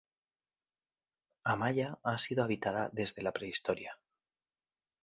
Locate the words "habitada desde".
2.43-3.21